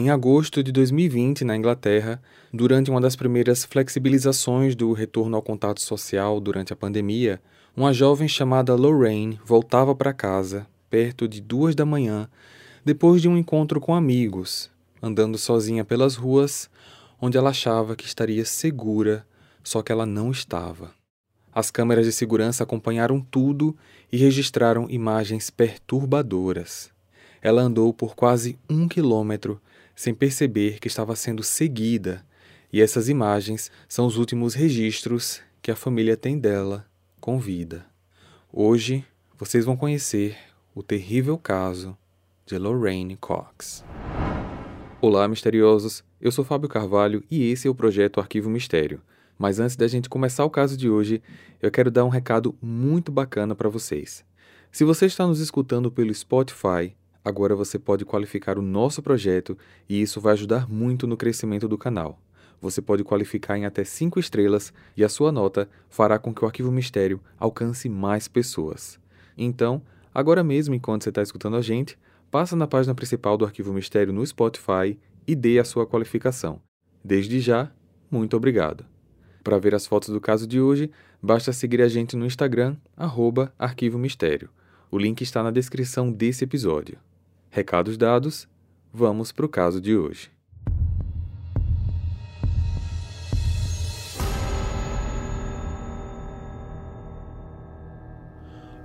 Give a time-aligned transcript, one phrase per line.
[0.00, 5.78] Em agosto de 2020, na Inglaterra, durante uma das primeiras flexibilizações do retorno ao contato
[5.82, 7.38] social durante a pandemia,
[7.76, 12.30] uma jovem chamada Lorraine voltava para casa, perto de duas da manhã,
[12.82, 14.70] depois de um encontro com amigos,
[15.02, 16.70] andando sozinha pelas ruas,
[17.20, 19.26] onde ela achava que estaria segura,
[19.62, 20.94] só que ela não estava.
[21.54, 23.76] As câmeras de segurança acompanharam tudo
[24.10, 26.90] e registraram imagens perturbadoras.
[27.42, 29.60] Ela andou por quase um quilômetro
[30.00, 32.24] sem perceber que estava sendo seguida,
[32.72, 36.86] e essas imagens são os últimos registros que a família tem dela
[37.20, 37.84] com vida.
[38.50, 39.04] Hoje
[39.38, 40.38] vocês vão conhecer
[40.74, 41.94] o terrível caso
[42.46, 43.84] de Lorraine Cox.
[45.02, 46.02] Olá, misteriosos!
[46.18, 49.02] Eu sou Fábio Carvalho e esse é o projeto Arquivo Mistério.
[49.38, 51.22] Mas antes da gente começar o caso de hoje,
[51.60, 54.24] eu quero dar um recado muito bacana para vocês.
[54.72, 59.56] Se você está nos escutando pelo Spotify, agora você pode qualificar o nosso projeto
[59.88, 62.20] e isso vai ajudar muito no crescimento do canal.
[62.60, 66.46] Você pode qualificar em até 5 estrelas e a sua nota fará com que o
[66.46, 68.98] Arquivo Mistério alcance mais pessoas.
[69.36, 69.80] Então,
[70.14, 71.98] agora mesmo, enquanto você está escutando a gente,
[72.30, 76.60] passa na página principal do Arquivo Mistério no Spotify e dê a sua qualificação.
[77.02, 77.72] Desde já,
[78.10, 78.84] muito obrigado.
[79.42, 80.90] Para ver as fotos do caso de hoje,
[81.22, 84.50] basta seguir a gente no Instagram, arroba Arquivo Mistério.
[84.90, 86.98] O link está na descrição desse episódio.
[87.52, 88.48] Recados dados,
[88.92, 90.30] vamos para o caso de hoje.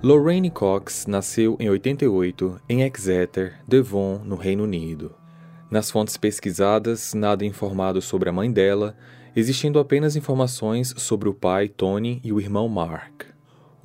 [0.02, 5.16] Lorraine Cox nasceu em 88 em Exeter, Devon, no Reino Unido.
[5.70, 8.98] Nas fontes pesquisadas, nada informado sobre a mãe dela
[9.36, 13.25] existindo apenas informações sobre o pai Tony e o irmão Mark.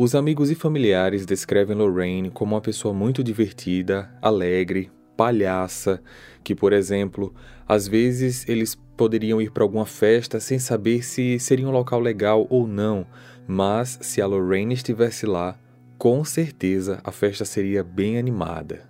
[0.03, 6.03] Os amigos e familiares descrevem Lorraine como uma pessoa muito divertida, alegre, palhaça,
[6.43, 7.35] que, por exemplo,
[7.69, 12.47] às vezes eles poderiam ir para alguma festa sem saber se seria um local legal
[12.49, 13.07] ou não,
[13.47, 15.59] mas se a Lorraine estivesse lá,
[15.99, 18.90] com certeza a festa seria bem animada.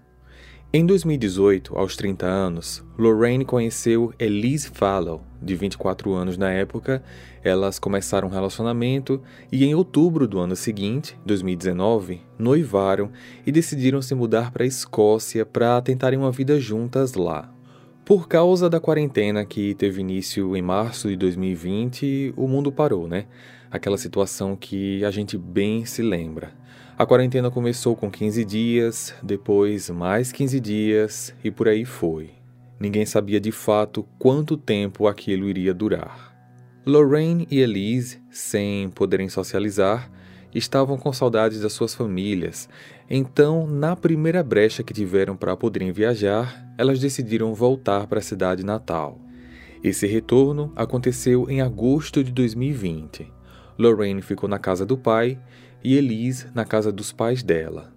[0.72, 7.02] Em 2018, aos 30 anos, Lorraine conheceu Elise Fallow, de 24 anos na época.
[7.42, 9.20] Elas começaram um relacionamento
[9.50, 13.10] e, em outubro do ano seguinte, 2019, noivaram
[13.44, 17.52] e decidiram se mudar para a Escócia para tentarem uma vida juntas lá.
[18.04, 23.26] Por causa da quarentena que teve início em março de 2020, o mundo parou, né?
[23.72, 26.59] Aquela situação que a gente bem se lembra.
[27.00, 32.28] A quarentena começou com 15 dias, depois mais 15 dias e por aí foi.
[32.78, 36.36] Ninguém sabia de fato quanto tempo aquilo iria durar.
[36.84, 40.10] Lorraine e Elise, sem poderem socializar,
[40.54, 42.68] estavam com saudades das suas famílias,
[43.08, 48.62] então, na primeira brecha que tiveram para poderem viajar, elas decidiram voltar para a cidade
[48.62, 49.18] natal.
[49.82, 53.26] Esse retorno aconteceu em agosto de 2020.
[53.78, 55.38] Lorraine ficou na casa do pai
[55.82, 57.92] e Elise na casa dos pais dela.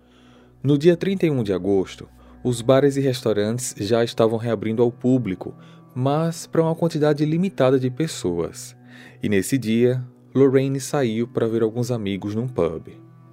[0.62, 2.08] No dia 31 de agosto,
[2.44, 5.54] os bares e restaurantes já estavam reabrindo ao público,
[5.96, 8.76] mas para uma quantidade limitada de pessoas.
[9.22, 10.04] E nesse dia,
[10.36, 12.88] Lorraine saiu para ver alguns amigos num pub.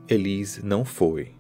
[0.09, 1.33] Elise não foi.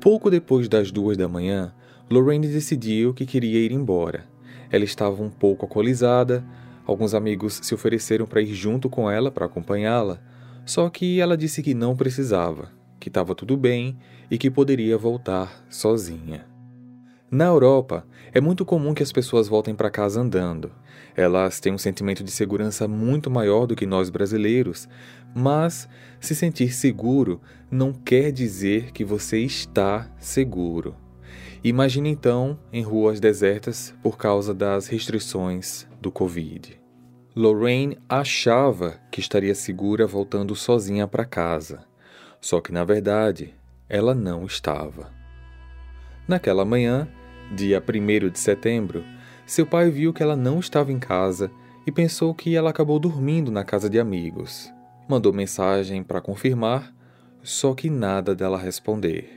[0.00, 1.74] Pouco depois das duas da manhã,
[2.10, 4.24] Lorraine decidiu que queria ir embora.
[4.70, 6.44] Ela estava um pouco alcoolizada,
[6.86, 10.20] alguns amigos se ofereceram para ir junto com ela para acompanhá-la,
[10.68, 12.70] só que ela disse que não precisava,
[13.00, 13.96] que estava tudo bem
[14.30, 16.46] e que poderia voltar sozinha.
[17.30, 20.70] Na Europa, é muito comum que as pessoas voltem para casa andando.
[21.16, 24.86] Elas têm um sentimento de segurança muito maior do que nós brasileiros,
[25.34, 25.88] mas
[26.20, 27.40] se sentir seguro
[27.70, 30.94] não quer dizer que você está seguro.
[31.64, 36.77] Imagine então em ruas desertas por causa das restrições do Covid.
[37.38, 41.84] Lorraine achava que estaria segura voltando sozinha para casa,
[42.40, 43.54] só que na verdade
[43.88, 45.12] ela não estava.
[46.26, 47.06] Naquela manhã,
[47.54, 49.04] dia 1 de setembro,
[49.46, 51.48] seu pai viu que ela não estava em casa
[51.86, 54.72] e pensou que ela acabou dormindo na casa de amigos.
[55.08, 56.92] Mandou mensagem para confirmar,
[57.40, 59.30] só que nada dela responder.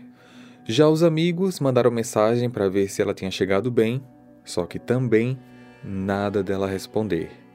[0.65, 4.03] Já os amigos mandaram mensagem para ver se ela tinha chegado bem,
[4.43, 5.37] só que também
[5.83, 7.50] nada dela responder.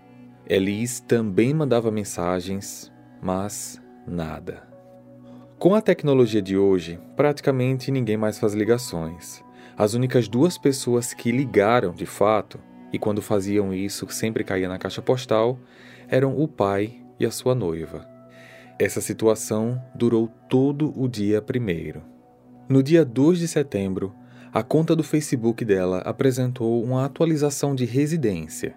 [0.48, 4.62] Elise também mandava mensagens, mas nada.
[5.58, 9.42] Com a tecnologia de hoje, praticamente ninguém mais faz ligações.
[9.76, 12.60] As únicas duas pessoas que ligaram de fato,
[12.92, 15.58] e quando faziam isso sempre caía na caixa postal,
[16.08, 18.06] eram o pai e a sua noiva.
[18.78, 22.02] Essa situação durou todo o dia primeiro.
[22.68, 24.14] No dia 2 de setembro,
[24.52, 28.76] a conta do Facebook dela apresentou uma atualização de residência.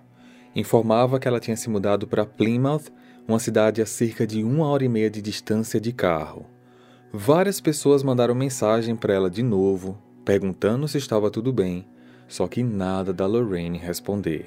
[0.56, 2.92] Informava que ela tinha se mudado para Plymouth,
[3.28, 6.46] uma cidade a cerca de uma hora e meia de distância de carro.
[7.14, 11.88] Várias pessoas mandaram mensagem para ela de novo, perguntando se estava tudo bem,
[12.28, 14.46] só que nada da Lorraine responder.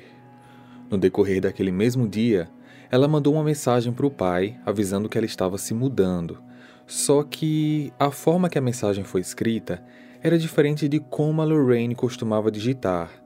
[0.90, 2.48] No decorrer daquele mesmo dia,
[2.90, 6.38] ela mandou uma mensagem para o pai avisando que ela estava se mudando.
[6.86, 9.82] Só que a forma que a mensagem foi escrita
[10.22, 13.21] era diferente de como a Lorraine costumava digitar.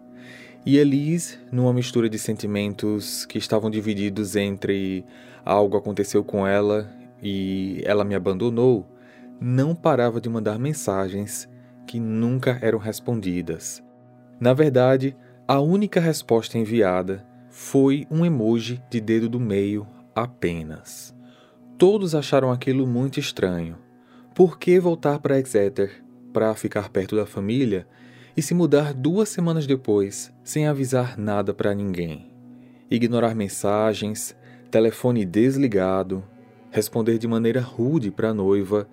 [0.67, 5.05] E Elise, numa mistura de sentimentos que estavam divididos entre
[5.45, 6.93] algo aconteceu com ela
[7.23, 8.85] e ela me abandonou,
[9.41, 11.49] não parava de mandar mensagens
[11.87, 13.81] que nunca eram respondidas.
[14.41, 15.17] Na verdade,
[15.47, 19.87] a única resposta enviada foi um emoji de dedo do meio
[20.17, 21.15] apenas.
[21.79, 23.77] Todos acharam aquilo muito estranho.
[24.35, 27.87] Por que voltar para Exeter para ficar perto da família
[28.37, 32.31] e se mudar duas semanas depois, sem avisar nada para ninguém.
[32.89, 34.37] Ignorar mensagens,
[34.71, 36.23] telefone desligado,
[36.71, 38.89] responder de maneira rude para a noiva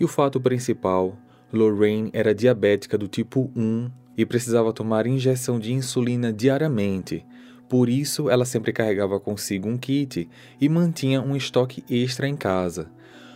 [0.00, 1.16] e o fato principal:
[1.52, 3.88] Lorraine era diabética do tipo 1
[4.18, 7.24] e precisava tomar injeção de insulina diariamente.
[7.68, 10.28] Por isso, ela sempre carregava consigo um kit
[10.60, 12.90] e mantinha um estoque extra em casa.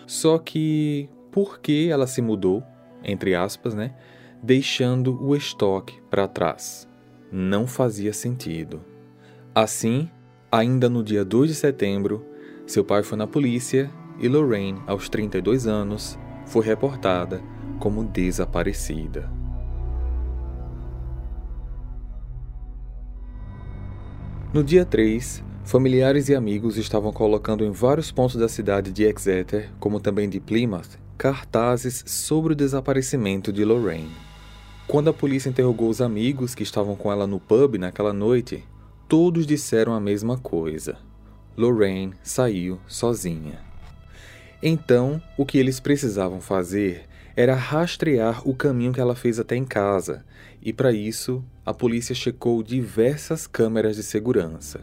[0.07, 2.65] Só que, por que ela se mudou?
[3.05, 3.95] entre aspas, né,
[4.43, 6.89] deixando o estoque para trás.
[7.33, 8.81] Não fazia sentido.
[9.55, 10.11] Assim,
[10.51, 12.25] ainda no dia 2 de setembro,
[12.67, 17.41] seu pai foi na polícia e Lorraine, aos 32 anos, foi reportada
[17.79, 19.31] como desaparecida.
[24.53, 29.71] No dia 3, familiares e amigos estavam colocando em vários pontos da cidade de Exeter,
[29.79, 34.30] como também de Plymouth, cartazes sobre o desaparecimento de Lorraine.
[34.91, 38.65] Quando a polícia interrogou os amigos que estavam com ela no pub naquela noite,
[39.07, 40.99] todos disseram a mesma coisa.
[41.57, 43.61] Lorraine saiu sozinha.
[44.61, 47.05] Então, o que eles precisavam fazer
[47.37, 50.25] era rastrear o caminho que ela fez até em casa,
[50.61, 54.81] e para isso a polícia checou diversas câmeras de segurança.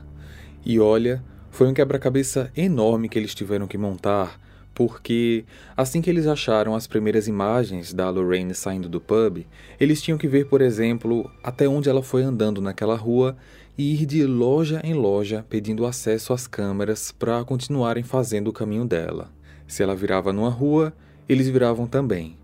[0.65, 1.21] E olha,
[1.51, 4.39] foi um quebra-cabeça enorme que eles tiveram que montar
[4.77, 5.43] porque
[5.75, 9.43] assim que eles acharam as primeiras imagens da Lorraine saindo do pub,
[9.79, 13.35] eles tinham que ver, por exemplo, até onde ela foi andando naquela rua
[13.75, 18.85] e ir de loja em loja pedindo acesso às câmeras para continuarem fazendo o caminho
[18.85, 19.31] dela.
[19.65, 20.93] Se ela virava numa rua,
[21.27, 22.37] eles viravam também.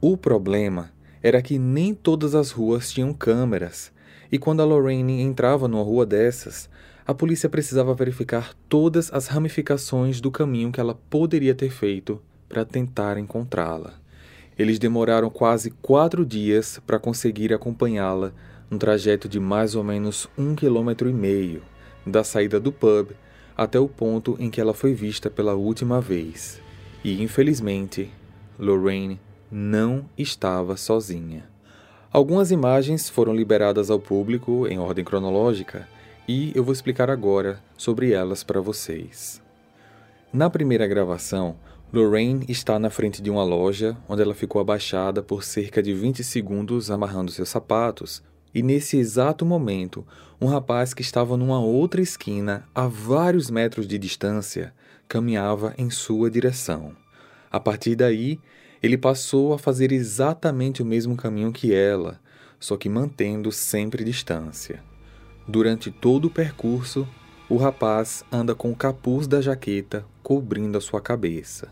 [0.00, 0.90] O problema
[1.22, 3.92] era que nem todas as ruas tinham câmeras,
[4.32, 6.68] e quando a Lorraine entrava numa rua dessas,
[7.06, 12.64] a polícia precisava verificar todas as ramificações do caminho que ela poderia ter feito para
[12.64, 13.94] tentar encontrá-la.
[14.58, 18.32] Eles demoraram quase quatro dias para conseguir acompanhá-la
[18.68, 21.62] num trajeto de mais ou menos um quilômetro e meio,
[22.04, 23.10] da saída do pub
[23.56, 26.60] até o ponto em que ela foi vista pela última vez.
[27.04, 28.10] E, infelizmente,
[28.58, 31.44] Lorraine não estava sozinha.
[32.10, 35.86] Algumas imagens foram liberadas ao público em ordem cronológica
[36.28, 39.40] e eu vou explicar agora sobre elas para vocês.
[40.32, 41.56] Na primeira gravação,
[41.92, 46.24] Lorraine está na frente de uma loja onde ela ficou abaixada por cerca de 20
[46.24, 50.04] segundos amarrando seus sapatos, e nesse exato momento,
[50.40, 54.74] um rapaz que estava numa outra esquina, a vários metros de distância,
[55.06, 56.96] caminhava em sua direção.
[57.50, 58.40] A partir daí,
[58.82, 62.18] ele passou a fazer exatamente o mesmo caminho que ela,
[62.58, 64.82] só que mantendo sempre distância.
[65.48, 67.06] Durante todo o percurso,
[67.48, 71.70] o rapaz anda com o capuz da jaqueta cobrindo a sua cabeça.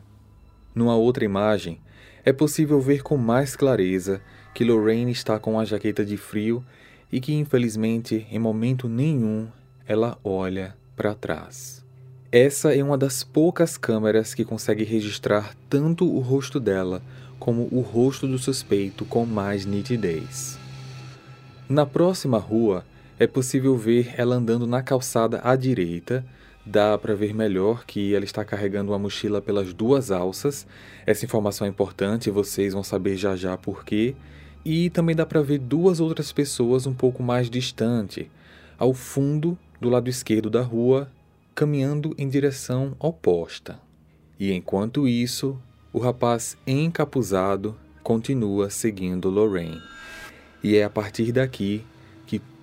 [0.72, 1.80] Numa outra imagem,
[2.24, 4.20] é possível ver com mais clareza
[4.54, 6.64] que Lorraine está com a jaqueta de frio
[7.10, 9.48] e que, infelizmente, em momento nenhum
[9.86, 11.84] ela olha para trás.
[12.30, 17.02] Essa é uma das poucas câmeras que consegue registrar tanto o rosto dela
[17.38, 20.58] como o rosto do suspeito com mais nitidez.
[21.68, 22.84] Na próxima rua,
[23.18, 26.24] é possível ver ela andando na calçada à direita.
[26.66, 30.66] Dá para ver melhor que ela está carregando uma mochila pelas duas alças.
[31.06, 34.16] Essa informação é importante, vocês vão saber já já por quê.
[34.64, 38.30] E também dá para ver duas outras pessoas um pouco mais distante,
[38.78, 41.10] ao fundo do lado esquerdo da rua,
[41.54, 43.78] caminhando em direção oposta.
[44.40, 45.58] E enquanto isso,
[45.92, 49.80] o rapaz encapuzado continua seguindo Lorraine.
[50.62, 51.84] E é a partir daqui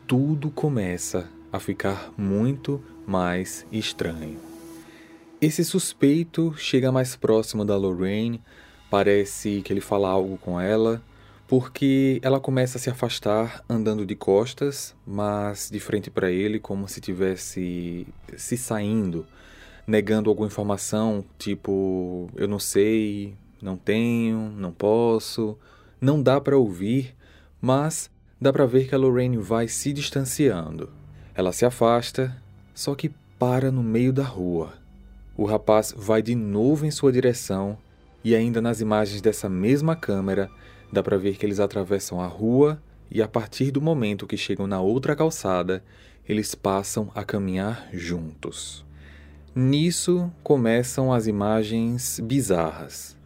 [0.08, 4.40] tudo começa a ficar muito mais estranho.
[5.40, 8.42] Esse suspeito chega mais próximo da Lorraine,
[8.90, 11.02] parece que ele fala algo com ela,
[11.48, 16.88] porque ela começa a se afastar andando de costas, mas de frente para ele, como
[16.88, 18.06] se tivesse
[18.38, 19.26] se saindo,
[19.88, 25.58] negando alguma informação, tipo eu não sei, não tenho, não posso,
[26.00, 27.16] não dá para ouvir,
[27.60, 28.11] mas
[28.42, 30.90] dá para ver que a Lorraine vai se distanciando.
[31.36, 32.36] Ela se afasta,
[32.74, 34.74] só que para no meio da rua.
[35.38, 37.78] O rapaz vai de novo em sua direção
[38.24, 40.50] e ainda nas imagens dessa mesma câmera
[40.92, 42.82] dá para ver que eles atravessam a rua
[43.12, 45.84] e a partir do momento que chegam na outra calçada,
[46.28, 48.84] eles passam a caminhar juntos.
[49.54, 53.18] Nisso começam as imagens bizarras.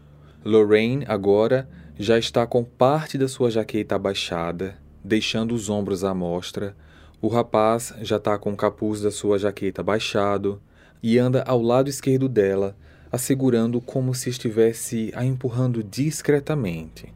[0.44, 6.76] Lorraine agora já está com parte da sua jaqueta abaixada, deixando os ombros à mostra.
[7.22, 10.60] O rapaz já está com o capuz da sua jaqueta baixado
[11.02, 12.76] e anda ao lado esquerdo dela,
[13.12, 17.14] assegurando como se estivesse a empurrando discretamente.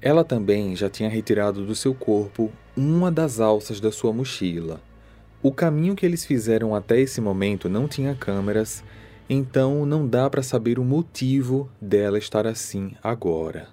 [0.00, 4.80] Ela também já tinha retirado do seu corpo uma das alças da sua mochila.
[5.42, 8.84] O caminho que eles fizeram até esse momento não tinha câmeras,
[9.28, 13.68] então não dá para saber o motivo dela estar assim agora.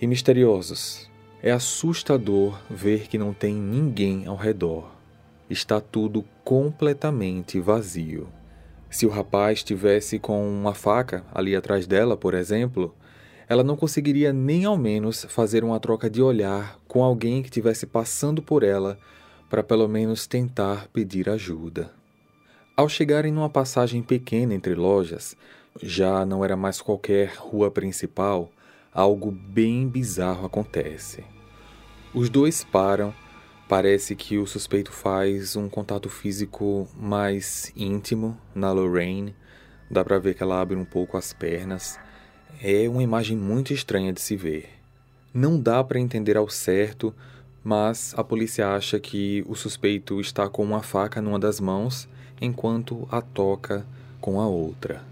[0.00, 1.08] E misteriosos,
[1.42, 4.90] é assustador ver que não tem ninguém ao redor.
[5.48, 8.28] Está tudo completamente vazio.
[8.90, 12.94] Se o rapaz estivesse com uma faca ali atrás dela, por exemplo,
[13.48, 17.86] ela não conseguiria nem ao menos fazer uma troca de olhar com alguém que estivesse
[17.86, 18.98] passando por ela
[19.48, 21.90] para pelo menos tentar pedir ajuda.
[22.76, 25.36] Ao chegarem numa passagem pequena entre lojas,
[25.82, 28.50] já não era mais qualquer rua principal,
[28.96, 31.22] algo bem bizarro acontece.
[32.14, 33.14] Os dois param
[33.68, 39.34] Parece que o suspeito faz um contato físico mais íntimo na Lorraine.
[39.90, 41.98] Dá para ver que ela abre um pouco as pernas.
[42.62, 44.68] É uma imagem muito estranha de se ver.
[45.34, 47.12] Não dá para entender ao certo,
[47.64, 52.08] mas a polícia acha que o suspeito está com uma faca numa das mãos
[52.40, 53.84] enquanto a toca
[54.20, 55.02] com a outra.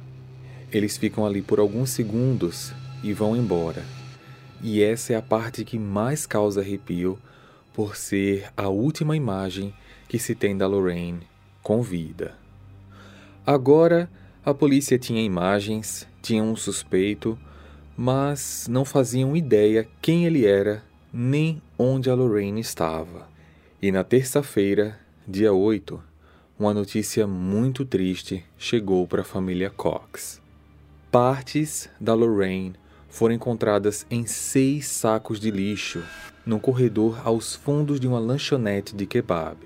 [0.70, 2.72] Eles ficam ali por alguns segundos
[3.04, 3.84] e vão embora.
[4.62, 7.18] E essa é a parte que mais causa arrepio
[7.74, 9.74] por ser a última imagem
[10.08, 11.20] que se tem da Lorraine
[11.62, 12.34] com vida.
[13.46, 14.10] Agora,
[14.42, 17.38] a polícia tinha imagens, tinha um suspeito,
[17.94, 20.82] mas não faziam ideia quem ele era
[21.12, 23.28] nem onde a Lorraine estava.
[23.82, 26.02] E na terça-feira, dia 8,
[26.58, 30.40] uma notícia muito triste chegou para a família Cox.
[31.10, 32.74] Partes da Lorraine
[33.14, 36.02] foram encontradas em seis sacos de lixo
[36.44, 39.56] num corredor aos fundos de uma lanchonete de kebab.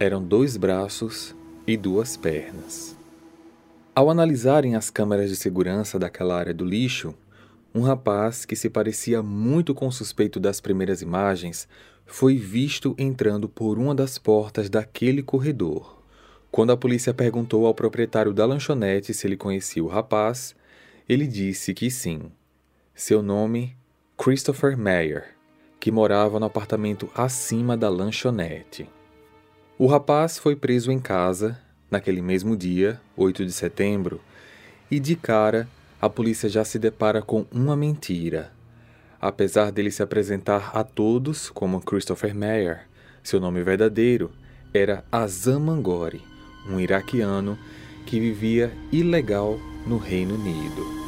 [0.00, 2.96] Eram dois braços e duas pernas.
[3.94, 7.14] Ao analisarem as câmeras de segurança daquela área do lixo,
[7.74, 11.68] um rapaz que se parecia muito com o suspeito das primeiras imagens
[12.06, 16.02] foi visto entrando por uma das portas daquele corredor.
[16.50, 20.56] Quando a polícia perguntou ao proprietário da lanchonete se ele conhecia o rapaz,
[21.06, 22.32] ele disse que sim.
[22.98, 23.76] Seu nome,
[24.16, 25.36] Christopher Mayer
[25.78, 28.90] que morava no apartamento acima da lanchonete.
[29.78, 31.56] O rapaz foi preso em casa
[31.88, 34.20] naquele mesmo dia, 8 de setembro,
[34.90, 35.68] e de cara
[36.02, 38.50] a polícia já se depara com uma mentira.
[39.20, 42.88] Apesar dele se apresentar a todos como Christopher Mayer,
[43.22, 44.32] seu nome verdadeiro
[44.74, 46.20] era Azam Mangori,
[46.68, 47.56] um iraquiano
[48.04, 51.07] que vivia ilegal no Reino Unido.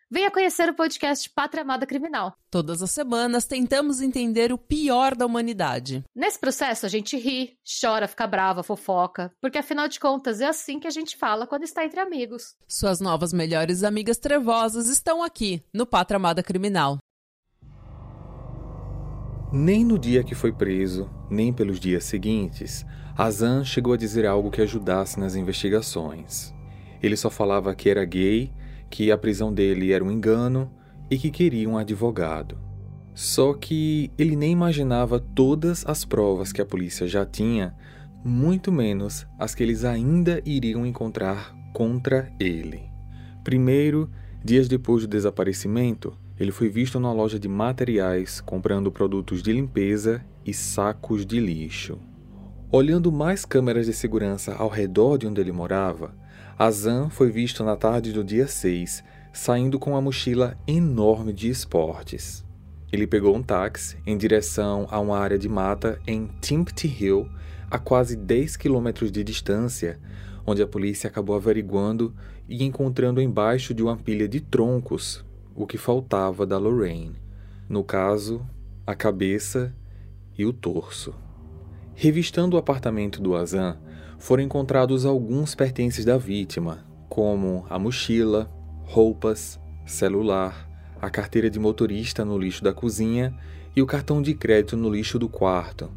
[0.11, 2.35] venha conhecer o podcast Pátria Amada Criminal.
[2.51, 6.03] Todas as semanas tentamos entender o pior da humanidade.
[6.13, 10.81] Nesse processo a gente ri, chora, fica brava, fofoca, porque afinal de contas é assim
[10.81, 12.55] que a gente fala quando está entre amigos.
[12.67, 16.97] Suas novas melhores amigas trevosas estão aqui no Pátria Amada Criminal.
[19.53, 22.85] Nem no dia que foi preso, nem pelos dias seguintes,
[23.17, 26.53] Azan chegou a dizer algo que ajudasse nas investigações.
[27.01, 28.53] Ele só falava que era gay,
[28.91, 30.69] que a prisão dele era um engano
[31.09, 32.57] e que queria um advogado.
[33.15, 37.73] Só que ele nem imaginava todas as provas que a polícia já tinha,
[38.23, 42.83] muito menos as que eles ainda iriam encontrar contra ele.
[43.43, 44.09] Primeiro,
[44.43, 50.23] dias depois do desaparecimento, ele foi visto na loja de materiais comprando produtos de limpeza
[50.45, 51.97] e sacos de lixo.
[52.71, 56.15] Olhando mais câmeras de segurança ao redor de onde ele morava,
[56.63, 59.03] Azan foi visto na tarde do dia 6
[59.33, 62.45] saindo com uma mochila enorme de esportes.
[62.91, 67.27] Ele pegou um táxi em direção a uma área de mata em Timpty Hill,
[67.67, 69.99] a quase 10 quilômetros de distância,
[70.45, 72.13] onde a polícia acabou averiguando
[72.47, 75.25] e encontrando embaixo de uma pilha de troncos
[75.55, 77.15] o que faltava da Lorraine.
[77.67, 78.45] No caso,
[78.85, 79.75] a cabeça
[80.37, 81.11] e o torso.
[81.95, 83.79] Revistando o apartamento do Azan,
[84.21, 88.51] foram encontrados alguns pertences da vítima, como a mochila,
[88.83, 90.69] roupas, celular,
[91.01, 93.35] a carteira de motorista no lixo da cozinha
[93.75, 95.89] e o cartão de crédito no lixo do quarto.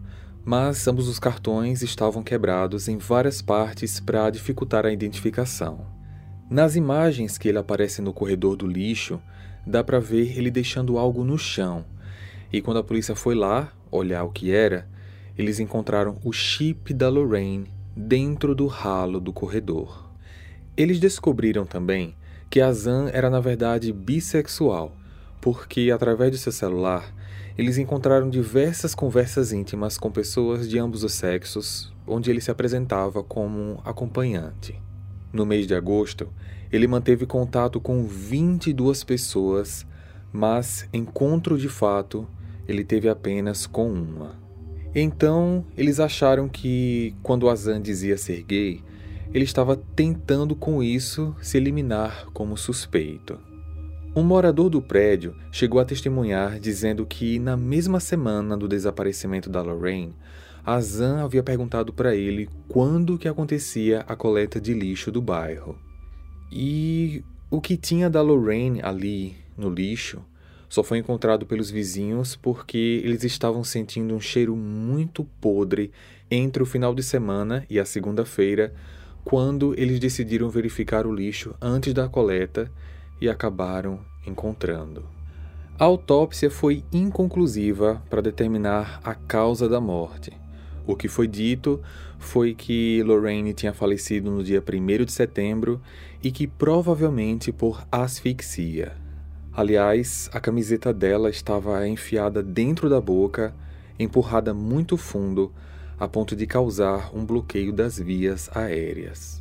[0.42, 5.86] Mas ambos os cartões estavam quebrados em várias partes para dificultar a identificação.
[6.48, 9.20] Nas imagens que ele aparece no corredor do lixo,
[9.66, 11.84] dá para ver ele deixando algo no chão.
[12.50, 14.88] E quando a polícia foi lá olhar o que era,
[15.36, 20.10] eles encontraram o chip da Lorraine dentro do ralo do corredor.
[20.76, 22.16] Eles descobriram também
[22.50, 24.96] que a Zan era na verdade bissexual,
[25.40, 27.14] porque através de seu celular
[27.56, 33.22] eles encontraram diversas conversas íntimas com pessoas de ambos os sexos, onde ele se apresentava
[33.22, 34.80] como acompanhante.
[35.32, 36.28] No mês de agosto,
[36.72, 39.86] ele manteve contato com 22 pessoas,
[40.32, 42.26] mas encontro de fato
[42.66, 44.43] ele teve apenas com uma.
[44.94, 48.80] Então, eles acharam que, quando Azan dizia ser gay,
[49.32, 53.38] ele estava tentando com isso se eliminar como suspeito.
[54.14, 59.60] Um morador do prédio chegou a testemunhar dizendo que, na mesma semana do desaparecimento da
[59.60, 60.14] Lorraine,
[60.64, 65.76] Azan havia perguntado para ele quando que acontecia a coleta de lixo do bairro.
[66.52, 70.22] E o que tinha da Lorraine ali no lixo
[70.74, 75.92] só foi encontrado pelos vizinhos porque eles estavam sentindo um cheiro muito podre
[76.28, 78.74] entre o final de semana e a segunda-feira,
[79.24, 82.72] quando eles decidiram verificar o lixo antes da coleta
[83.20, 85.04] e acabaram encontrando.
[85.78, 90.32] A autópsia foi inconclusiva para determinar a causa da morte.
[90.84, 91.80] O que foi dito
[92.18, 95.80] foi que Lorraine tinha falecido no dia 1 de setembro
[96.20, 99.03] e que provavelmente por asfixia.
[99.56, 103.54] Aliás, a camiseta dela estava enfiada dentro da boca,
[103.96, 105.52] empurrada muito fundo,
[105.98, 109.40] a ponto de causar um bloqueio das vias aéreas.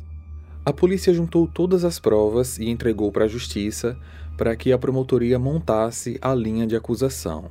[0.64, 3.98] A polícia juntou todas as provas e entregou para a justiça
[4.38, 7.50] para que a promotoria montasse a linha de acusação.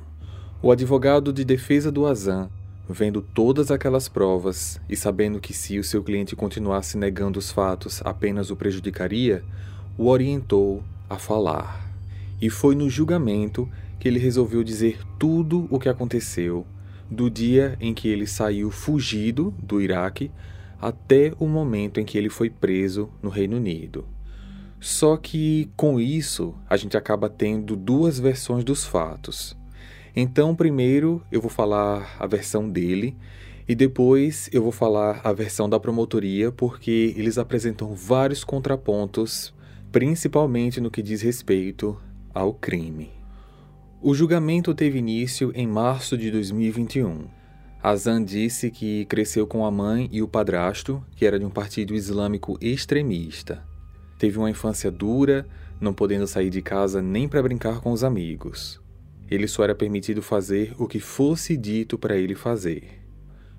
[0.62, 2.48] O advogado de defesa do Azan,
[2.88, 8.00] vendo todas aquelas provas e sabendo que se o seu cliente continuasse negando os fatos
[8.06, 9.44] apenas o prejudicaria,
[9.98, 11.83] o orientou a falar.
[12.44, 13.66] E foi no julgamento
[13.98, 16.66] que ele resolveu dizer tudo o que aconteceu,
[17.10, 20.30] do dia em que ele saiu fugido do Iraque
[20.78, 24.06] até o momento em que ele foi preso no Reino Unido.
[24.78, 29.56] Só que com isso a gente acaba tendo duas versões dos fatos.
[30.14, 33.16] Então, primeiro eu vou falar a versão dele
[33.66, 39.54] e depois eu vou falar a versão da promotoria, porque eles apresentam vários contrapontos,
[39.90, 41.98] principalmente no que diz respeito
[42.34, 43.12] ao crime.
[44.02, 47.26] O julgamento teve início em março de 2021.
[47.82, 51.94] Azan disse que cresceu com a mãe e o padrasto, que era de um partido
[51.94, 53.62] islâmico extremista.
[54.18, 55.46] Teve uma infância dura,
[55.80, 58.80] não podendo sair de casa nem para brincar com os amigos.
[59.30, 63.02] Ele só era permitido fazer o que fosse dito para ele fazer.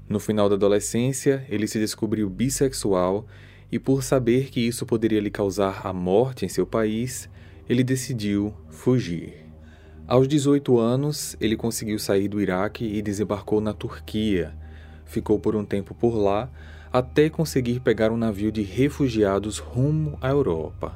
[0.07, 3.25] No final da adolescência, ele se descobriu bissexual
[3.71, 7.27] e, por saber que isso poderia lhe causar a morte em seu país,
[7.67, 9.45] ele decidiu fugir.
[10.07, 14.53] Aos 18 anos, ele conseguiu sair do Iraque e desembarcou na Turquia.
[15.03, 16.49] Ficou por um tempo por lá,
[16.93, 20.93] até conseguir pegar um navio de refugiados rumo à Europa.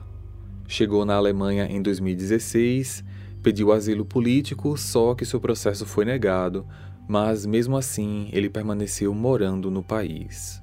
[0.67, 3.03] Chegou na Alemanha em 2016,
[3.41, 6.65] pediu asilo político, só que seu processo foi negado,
[7.08, 10.62] mas mesmo assim ele permaneceu morando no país.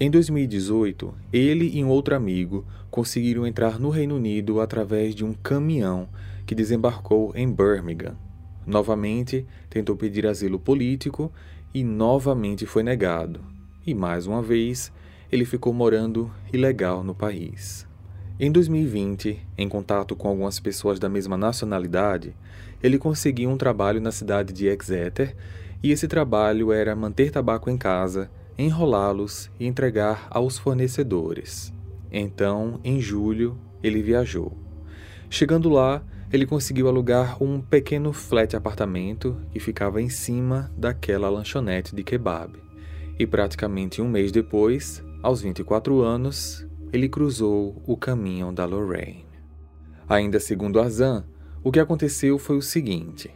[0.00, 5.32] Em 2018, ele e um outro amigo conseguiram entrar no Reino Unido através de um
[5.32, 6.08] caminhão
[6.46, 8.16] que desembarcou em Birmingham.
[8.64, 11.32] Novamente tentou pedir asilo político
[11.74, 13.40] e novamente foi negado.
[13.84, 14.92] E mais uma vez,
[15.32, 17.84] ele ficou morando ilegal no país.
[18.38, 22.36] Em 2020, em contato com algumas pessoas da mesma nacionalidade,
[22.80, 25.34] ele conseguiu um trabalho na cidade de Exeter
[25.82, 31.72] e esse trabalho era manter tabaco em casa, enrolá-los e entregar aos fornecedores.
[32.10, 34.58] Então, em julho, ele viajou.
[35.30, 41.94] Chegando lá, ele conseguiu alugar um pequeno flat apartamento que ficava em cima daquela lanchonete
[41.94, 42.58] de kebab.
[43.18, 49.26] E praticamente um mês depois, aos 24 anos, ele cruzou o caminho da Lorraine.
[50.08, 51.24] Ainda segundo Azan,
[51.62, 53.30] o que aconteceu foi o seguinte: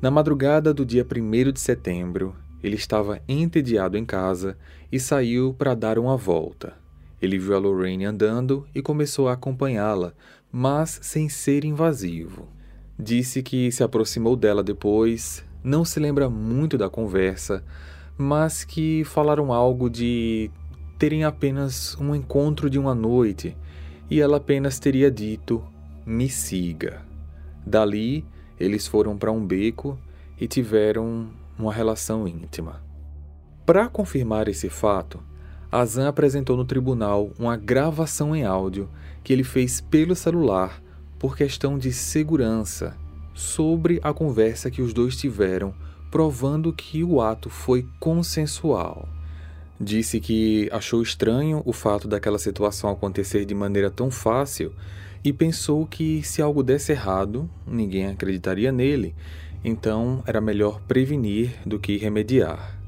[0.00, 2.34] Na madrugada do dia 1 de setembro,
[2.66, 4.58] ele estava entediado em casa
[4.90, 6.74] e saiu para dar uma volta.
[7.22, 10.12] Ele viu a Lorraine andando e começou a acompanhá-la,
[10.50, 12.48] mas sem ser invasivo.
[12.98, 17.64] Disse que se aproximou dela depois, não se lembra muito da conversa,
[18.18, 20.50] mas que falaram algo de
[20.98, 23.56] terem apenas um encontro de uma noite
[24.10, 25.62] e ela apenas teria dito:
[26.04, 27.00] me siga.
[27.64, 28.24] Dali,
[28.58, 29.96] eles foram para um beco
[30.40, 32.82] e tiveram uma relação íntima.
[33.64, 35.20] Para confirmar esse fato,
[35.70, 38.88] Azan apresentou no tribunal uma gravação em áudio
[39.24, 40.80] que ele fez pelo celular
[41.18, 42.96] por questão de segurança
[43.34, 45.74] sobre a conversa que os dois tiveram,
[46.10, 49.08] provando que o ato foi consensual.
[49.78, 54.72] Disse que achou estranho o fato daquela situação acontecer de maneira tão fácil
[55.22, 59.14] e pensou que se algo desse errado, ninguém acreditaria nele,
[59.64, 62.78] então era melhor prevenir do que remediar.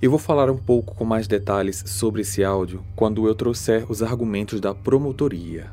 [0.00, 4.02] Eu vou falar um pouco com mais detalhes sobre esse áudio quando eu trouxer os
[4.02, 5.70] argumentos da promotoria.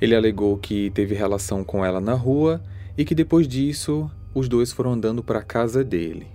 [0.00, 2.62] Ele alegou que teve relação com ela na rua
[2.96, 6.26] e que depois disso os dois foram andando para a casa dele.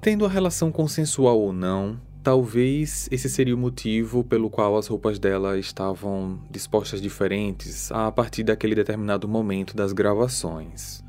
[0.00, 5.18] Tendo a relação consensual ou não, Talvez esse seria o motivo pelo qual as roupas
[5.18, 11.02] dela estavam dispostas diferentes a partir daquele determinado momento das gravações.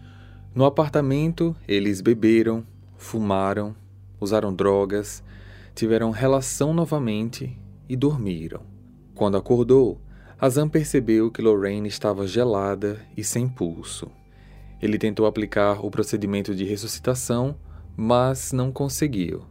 [0.53, 2.65] No apartamento, eles beberam,
[2.97, 3.75] fumaram,
[4.19, 5.23] usaram drogas,
[5.75, 7.57] tiveram relação novamente
[7.87, 8.61] e dormiram.
[9.13, 10.01] Quando acordou,
[10.39, 14.09] Azam percebeu que Lorraine estava gelada e sem pulso.
[14.81, 17.55] Ele tentou aplicar o procedimento de ressuscitação,
[17.95, 19.43] mas não conseguiu.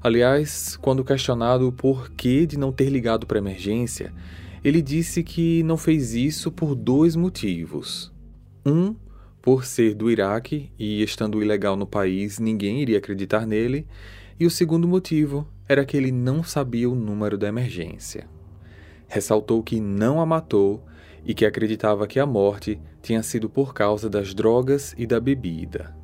[0.00, 4.14] Aliás, quando questionado o porquê de não ter ligado para emergência,
[4.62, 8.12] ele disse que não fez isso por dois motivos.
[8.64, 8.94] Um,
[9.40, 13.86] por ser do Iraque e estando ilegal no país, ninguém iria acreditar nele,
[14.38, 18.28] e o segundo motivo era que ele não sabia o número da emergência.
[19.06, 20.84] Ressaltou que não a matou
[21.24, 25.96] e que acreditava que a morte tinha sido por causa das drogas e da bebida.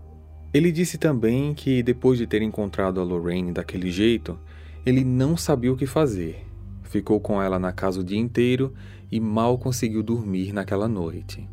[0.52, 4.38] Ele disse também que depois de ter encontrado a Lorraine daquele jeito,
[4.86, 6.46] ele não sabia o que fazer.
[6.82, 8.72] Ficou com ela na casa o dia inteiro
[9.10, 11.48] e mal conseguiu dormir naquela noite.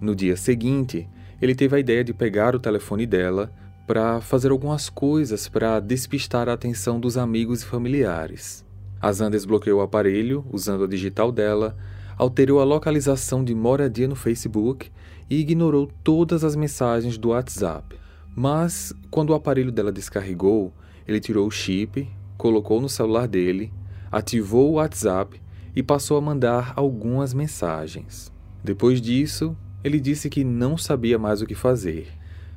[0.00, 1.08] No dia seguinte,
[1.42, 3.52] ele teve a ideia de pegar o telefone dela
[3.84, 8.64] para fazer algumas coisas para despistar a atenção dos amigos e familiares.
[9.00, 11.76] Azan desbloqueou o aparelho usando a digital dela,
[12.16, 14.88] alterou a localização de moradia no Facebook
[15.28, 17.96] e ignorou todas as mensagens do WhatsApp.
[18.36, 20.72] Mas, quando o aparelho dela descarregou,
[21.08, 23.72] ele tirou o chip, colocou no celular dele,
[24.12, 25.42] ativou o WhatsApp
[25.74, 28.32] e passou a mandar algumas mensagens.
[28.62, 32.08] Depois disso, ele disse que não sabia mais o que fazer.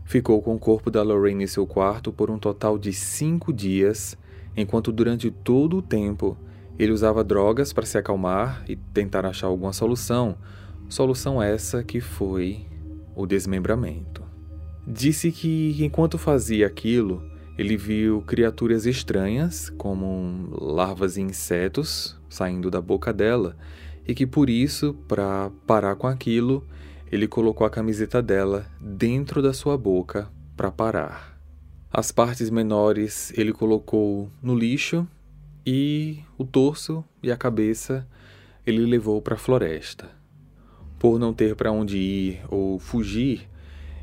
[0.03, 4.17] Ficou com o corpo da Lorraine em seu quarto por um total de cinco dias,
[4.55, 6.37] enquanto durante todo o tempo
[6.77, 10.37] ele usava drogas para se acalmar e tentar achar alguma solução.
[10.87, 12.65] Solução essa que foi
[13.15, 14.23] o desmembramento.
[14.87, 17.23] Disse que enquanto fazia aquilo,
[17.57, 23.55] ele viu criaturas estranhas, como larvas e insetos, saindo da boca dela,
[24.07, 26.63] e que por isso, para parar com aquilo,
[27.11, 31.39] ele colocou a camiseta dela dentro da sua boca para parar.
[31.91, 35.07] As partes menores ele colocou no lixo
[35.65, 38.07] e o torso e a cabeça
[38.65, 40.09] ele levou para a floresta.
[40.99, 43.47] Por não ter para onde ir ou fugir,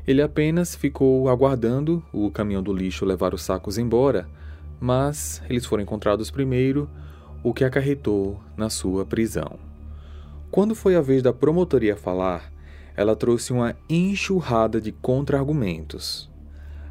[0.07, 4.27] ele apenas ficou aguardando o caminhão do lixo levar os sacos embora,
[4.79, 6.89] mas eles foram encontrados primeiro,
[7.43, 9.59] o que acarretou na sua prisão.
[10.49, 12.52] Quando foi a vez da promotoria falar,
[12.95, 16.29] ela trouxe uma enxurrada de contra-argumentos.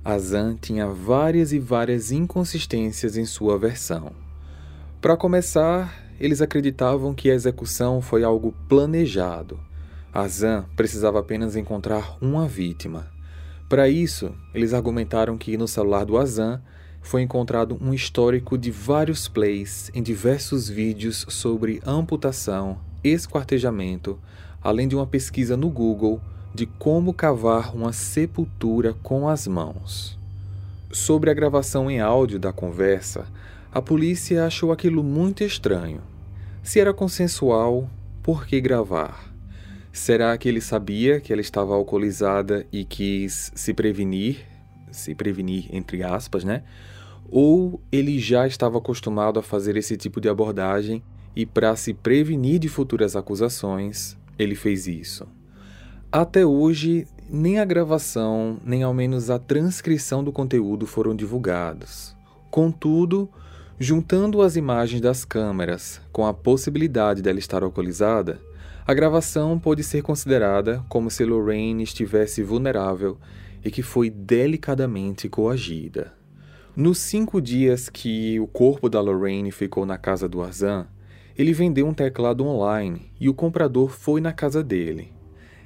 [0.04, 4.12] Azan tinha várias e várias inconsistências em sua versão.
[5.00, 9.58] Para começar, eles acreditavam que a execução foi algo planejado
[10.12, 13.10] Azan precisava apenas encontrar uma vítima.
[13.66, 16.60] Para isso, eles argumentaram que no celular do Azan
[17.00, 24.20] foi encontrado um histórico de vários plays em diversos vídeos sobre amputação, esquartejamento,
[24.62, 26.20] além de uma pesquisa no Google
[26.54, 30.18] de como cavar uma sepultura com as mãos.
[30.90, 33.26] Sobre a gravação em áudio da conversa,
[33.72, 36.02] a polícia achou aquilo muito estranho.
[36.62, 37.88] Se era consensual,
[38.22, 39.32] por que gravar?
[39.90, 44.46] Será que ele sabia que ela estava alcoolizada e quis se prevenir,
[44.90, 46.62] se prevenir entre aspas, né?
[47.30, 51.02] Ou ele já estava acostumado a fazer esse tipo de abordagem
[51.34, 55.26] e para se prevenir de futuras acusações, ele fez isso.
[56.10, 62.14] Até hoje, nem a gravação, nem ao menos a transcrição do conteúdo foram divulgados.
[62.50, 63.30] Contudo,
[63.78, 68.40] juntando as imagens das câmeras com a possibilidade dela estar alcoolizada,
[68.86, 73.16] a gravação pode ser considerada como se Lorraine estivesse vulnerável
[73.64, 76.12] e que foi delicadamente coagida.
[76.74, 80.86] Nos cinco dias que o corpo da Lorraine ficou na casa do Arzan,
[81.36, 85.12] ele vendeu um teclado online e o comprador foi na casa dele.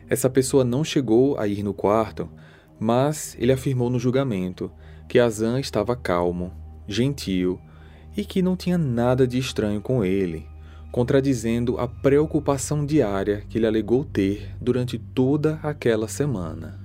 [0.08, 2.28] Essa pessoa não chegou a ir no quarto,
[2.78, 4.70] mas ele afirmou no julgamento
[5.08, 6.52] que Azan estava calmo,
[6.86, 7.60] gentil
[8.16, 10.46] e que não tinha nada de estranho com ele,
[10.92, 16.80] contradizendo a preocupação diária que ele alegou ter durante toda aquela semana.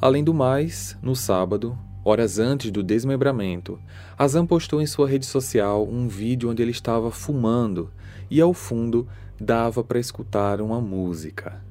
[0.00, 3.78] Além do mais, no sábado, horas antes do desmembramento,
[4.18, 7.90] Azan postou em sua rede social um vídeo onde ele estava fumando
[8.34, 9.06] e ao fundo
[9.40, 11.62] dava para escutar uma música.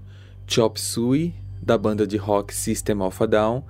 [0.48, 3.66] Chop Suey, da banda de rock System of a Down,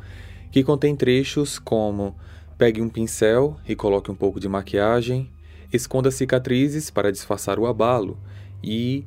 [0.52, 2.16] que contém trechos como
[2.56, 5.28] Pegue um pincel e coloque um pouco de maquiagem,
[5.74, 8.16] esconda cicatrizes para disfarçar o abalo
[8.64, 9.04] e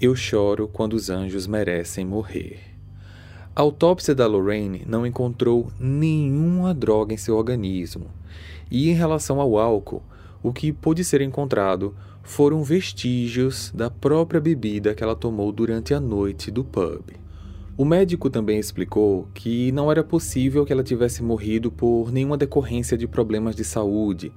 [0.00, 2.60] Eu choro quando os anjos merecem morrer.
[3.56, 8.06] A autópsia da Lorraine não encontrou nenhuma droga em seu organismo,
[8.70, 10.04] e em relação ao álcool,
[10.40, 16.00] o que pôde ser encontrado foram vestígios da própria bebida que ela tomou durante a
[16.00, 17.10] noite do pub.
[17.76, 22.96] O médico também explicou que não era possível que ela tivesse morrido por nenhuma decorrência
[22.96, 24.32] de problemas de saúde,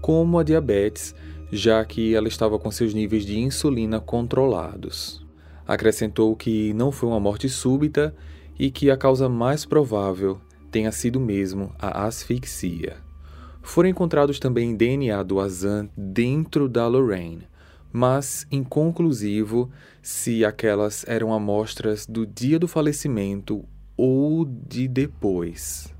[0.00, 1.14] como a diabetes,
[1.50, 5.26] já que ela estava com seus níveis de insulina controlados.
[5.66, 8.14] Acrescentou que não foi uma morte súbita
[8.58, 12.96] e que a causa mais provável tenha sido mesmo a asfixia.
[13.62, 17.46] Foram encontrados também DNA do Azan dentro da Lorraine,
[17.92, 19.70] mas inconclusivo
[20.02, 23.64] se aquelas eram amostras do dia do falecimento
[23.96, 25.94] ou de depois.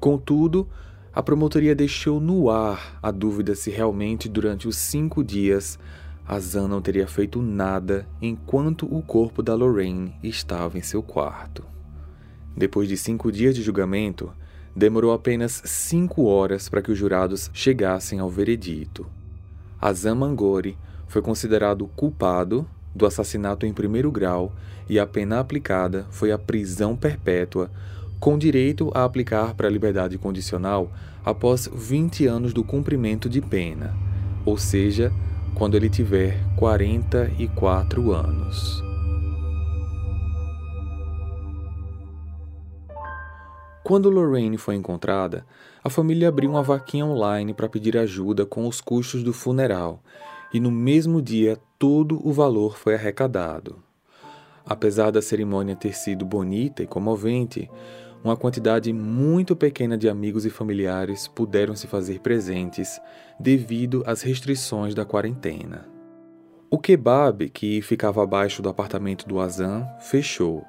[0.00, 0.68] Contudo,
[1.12, 5.78] a promotoria deixou no ar a dúvida se realmente durante os cinco dias
[6.26, 11.64] Azan não teria feito nada enquanto o corpo da Lorraine estava em seu quarto.
[12.56, 14.32] Depois de cinco dias de julgamento,
[14.74, 19.06] demorou apenas cinco horas para que os jurados chegassem ao veredito.
[19.80, 24.52] Azam Mangori foi considerado culpado do assassinato em primeiro grau
[24.88, 27.70] e a pena aplicada foi a prisão perpétua,
[28.20, 30.90] com direito a aplicar para a liberdade condicional
[31.24, 33.94] após 20 anos do cumprimento de pena,
[34.44, 35.12] ou seja,
[35.54, 38.93] quando ele tiver 44 anos.
[43.84, 45.44] Quando Lorraine foi encontrada,
[45.84, 50.02] a família abriu uma vaquinha online para pedir ajuda com os custos do funeral,
[50.54, 53.82] e no mesmo dia todo o valor foi arrecadado.
[54.64, 57.70] Apesar da cerimônia ter sido bonita e comovente,
[58.24, 62.98] uma quantidade muito pequena de amigos e familiares puderam se fazer presentes
[63.38, 65.86] devido às restrições da quarentena.
[66.70, 70.64] O kebab, que ficava abaixo do apartamento do Azam, fechou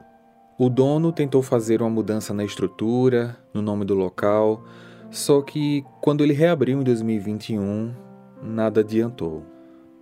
[0.58, 4.64] o dono tentou fazer uma mudança na estrutura, no nome do local,
[5.12, 7.94] só que quando ele reabriu em 2021,
[8.42, 9.44] nada adiantou.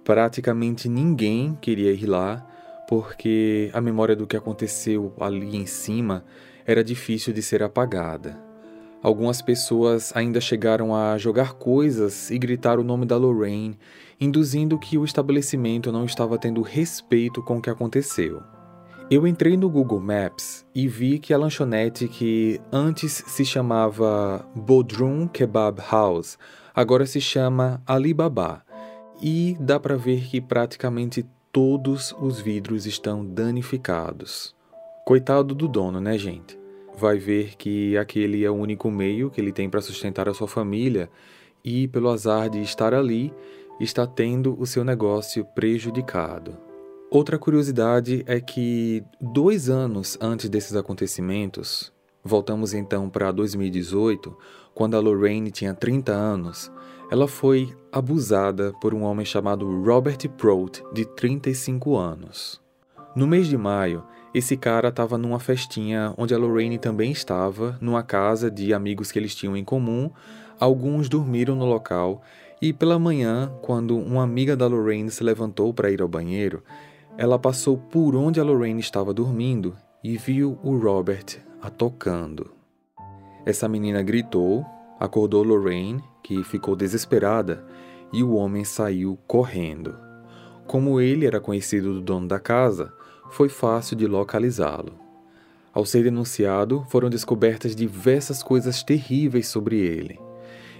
[0.03, 2.45] Praticamente ninguém queria ir lá,
[2.87, 6.23] porque a memória do que aconteceu ali em cima
[6.67, 8.39] era difícil de ser apagada.
[9.01, 13.77] Algumas pessoas ainda chegaram a jogar coisas e gritar o nome da Lorraine,
[14.21, 18.52] induzindo que o estabelecimento não estava tendo respeito com o que aconteceu.
[19.13, 25.27] Eu entrei no Google Maps e vi que a lanchonete que antes se chamava Bodrum
[25.27, 26.35] Kebab House
[26.73, 28.63] agora se chama Alibaba.
[29.21, 34.55] E dá para ver que praticamente todos os vidros estão danificados.
[35.05, 36.57] Coitado do dono, né, gente?
[36.97, 40.47] Vai ver que aquele é o único meio que ele tem para sustentar a sua
[40.47, 41.07] família
[41.63, 43.31] e, pelo azar de estar ali,
[43.79, 46.62] está tendo o seu negócio prejudicado.
[47.13, 54.35] Outra curiosidade é que dois anos antes desses acontecimentos, voltamos então para 2018,
[54.73, 56.71] quando a Lorraine tinha 30 anos,
[57.11, 62.59] ela foi abusada por um homem chamado Robert Prout, de 35 anos.
[63.15, 68.01] No mês de maio, esse cara estava numa festinha onde a Lorraine também estava, numa
[68.01, 70.09] casa de amigos que eles tinham em comum.
[70.59, 72.23] Alguns dormiram no local
[72.59, 76.63] e pela manhã, quando uma amiga da Lorraine se levantou para ir ao banheiro,
[77.17, 82.51] ela passou por onde a Lorraine estava dormindo e viu o Robert a tocando.
[83.45, 84.65] Essa menina gritou,
[84.99, 87.63] acordou Lorraine, que ficou desesperada,
[88.11, 89.95] e o homem saiu correndo.
[90.65, 92.93] Como ele era conhecido do dono da casa,
[93.29, 94.93] foi fácil de localizá-lo.
[95.73, 100.19] Ao ser denunciado, foram descobertas diversas coisas terríveis sobre ele.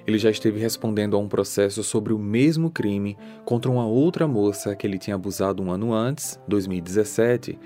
[0.06, 4.76] Ele já esteve respondendo a um processo sobre o mesmo crime contra uma outra moça
[4.76, 7.58] que ele tinha abusado um ano antes, 2017,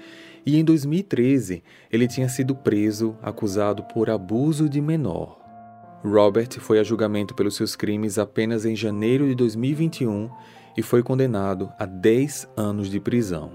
[0.46, 5.38] e em 2013 ele tinha sido preso acusado por abuso de menor.
[6.04, 10.30] Robert foi a julgamento pelos seus crimes apenas em janeiro de 2021
[10.78, 13.52] e foi condenado a 10 anos de prisão.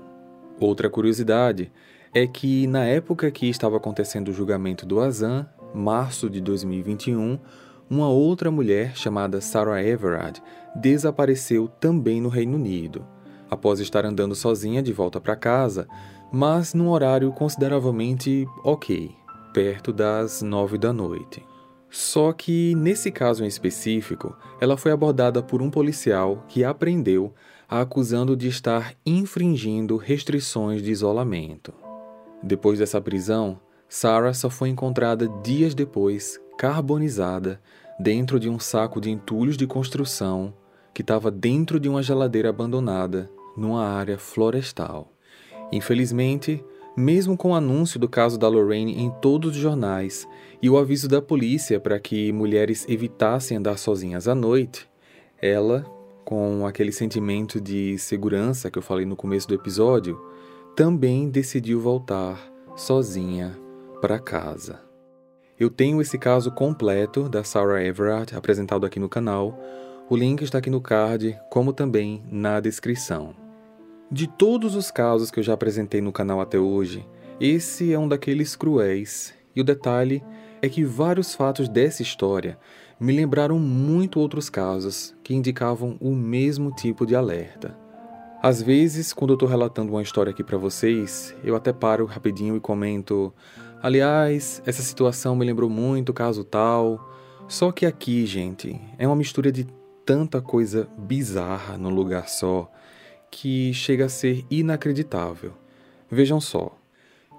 [0.61, 1.73] Outra curiosidade
[2.13, 7.39] é que, na época que estava acontecendo o julgamento do Azan, março de 2021,
[7.93, 10.43] uma outra mulher chamada Sarah Everard
[10.75, 13.07] desapareceu também no Reino Unido.
[13.51, 15.87] Após estar andando sozinha de volta para casa,
[16.33, 19.15] mas num horário consideravelmente ok,
[19.53, 21.45] perto das nove da noite.
[21.91, 27.35] Só que, nesse caso em específico, ela foi abordada por um policial que a prendeu,
[27.69, 31.75] a acusando de estar infringindo restrições de isolamento.
[32.43, 37.61] Depois dessa prisão, Sarah só foi encontrada dias depois, carbonizada,
[37.99, 40.55] dentro de um saco de entulhos de construção
[40.95, 45.11] que estava dentro de uma geladeira abandonada, numa área florestal.
[45.71, 46.63] Infelizmente,
[46.97, 50.29] mesmo com o anúncio do caso da Lorraine em todos os jornais
[50.61, 54.89] e o aviso da polícia para que mulheres evitassem andar sozinhas à noite,
[55.41, 55.85] ela,
[56.25, 60.21] com aquele sentimento de segurança que eu falei no começo do episódio,
[60.77, 62.39] também decidiu voltar
[62.77, 63.59] sozinha
[64.01, 64.92] para casa.
[65.63, 69.57] Eu tenho esse caso completo da Sarah Everard apresentado aqui no canal.
[70.11, 73.33] O link está aqui no card, como também na descrição.
[74.11, 77.07] De todos os casos que eu já apresentei no canal até hoje,
[77.41, 80.21] esse é um daqueles cruéis, e o detalhe
[80.61, 82.59] é que vários fatos dessa história
[82.99, 87.79] me lembraram muito outros casos que indicavam o mesmo tipo de alerta.
[88.43, 92.57] Às vezes, quando eu estou relatando uma história aqui para vocês, eu até paro rapidinho
[92.57, 93.33] e comento:
[93.83, 97.11] aliás, essa situação me lembrou muito caso tal.
[97.49, 99.67] Só que aqui, gente, é uma mistura de
[100.07, 102.71] tanta coisa bizarra num lugar só
[103.31, 105.53] que chega a ser inacreditável.
[106.11, 106.79] Vejam só: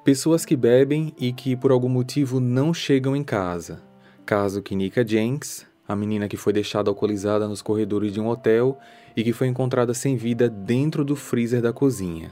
[0.04, 3.82] pessoas que bebem e que por algum motivo não chegam em casa.
[4.26, 8.78] Caso que Nika Jenks, a menina que foi deixada alcoolizada nos corredores de um hotel
[9.16, 12.32] e que foi encontrada sem vida dentro do freezer da cozinha.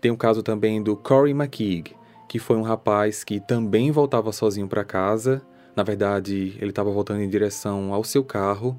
[0.00, 1.94] Tem o caso também do Corey McKeague,
[2.28, 5.42] que foi um rapaz que também voltava sozinho para casa.
[5.74, 8.78] Na verdade, ele estava voltando em direção ao seu carro,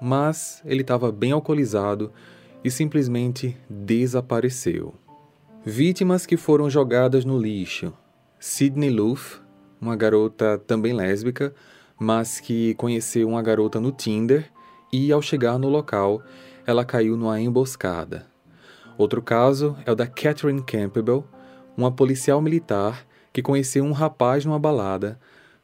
[0.00, 2.12] mas ele estava bem alcoolizado
[2.62, 4.94] e simplesmente desapareceu.
[5.64, 7.92] Vítimas que foram jogadas no lixo.
[8.38, 9.40] Sidney Luff,
[9.80, 11.54] uma garota também lésbica,
[11.98, 14.50] mas que conheceu uma garota no Tinder
[14.92, 16.22] e, ao chegar no local,
[16.66, 18.26] ela caiu numa emboscada.
[18.98, 21.24] Outro caso é o da Catherine Campbell,
[21.76, 25.18] uma policial militar que conheceu um rapaz numa balada,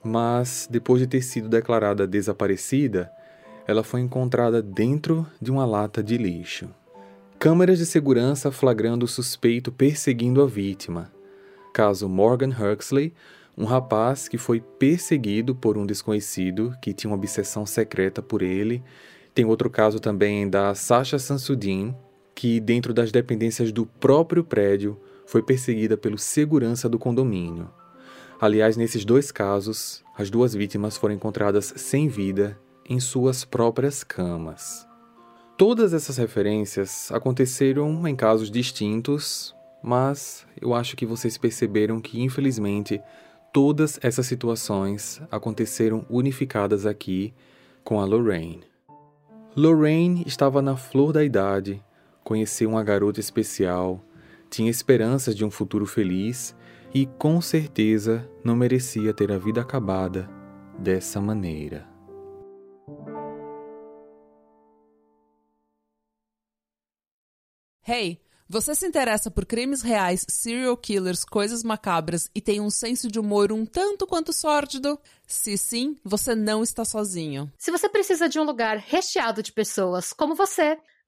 [0.05, 3.11] mas depois de ter sido declarada desaparecida,
[3.67, 6.69] ela foi encontrada dentro de uma lata de lixo.
[7.39, 11.11] Câmeras de segurança flagrando o suspeito perseguindo a vítima.
[11.73, 13.13] Caso Morgan Huxley,
[13.57, 18.83] um rapaz que foi perseguido por um desconhecido que tinha uma obsessão secreta por ele.
[19.35, 21.95] Tem outro caso também da Sasha Sansudin,
[22.35, 27.71] que dentro das dependências do próprio prédio foi perseguida pelo segurança do condomínio.
[28.41, 32.59] Aliás, nesses dois casos, as duas vítimas foram encontradas sem vida
[32.89, 34.87] em suas próprias camas.
[35.57, 43.01] Todas essas referências aconteceram em casos distintos, mas eu acho que vocês perceberam que, infelizmente,
[43.53, 47.33] todas essas situações aconteceram unificadas aqui
[47.85, 48.65] com a Lorraine.
[49.55, 51.83] Lorraine estava na flor da idade,
[52.25, 54.03] conheceu uma garota especial,
[54.53, 56.55] tinha esperanças de um futuro feliz
[56.93, 60.29] e com certeza não merecia ter a vida acabada
[60.79, 61.89] dessa maneira.
[67.85, 73.11] Hey, você se interessa por crimes reais, serial killers, coisas macabras e tem um senso
[73.11, 74.99] de humor um tanto quanto sórdido?
[75.27, 77.51] Se sim, você não está sozinho.
[77.57, 80.79] Se você precisa de um lugar recheado de pessoas como você,